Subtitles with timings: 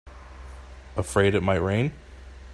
[0.97, 1.93] Afraid it might rain?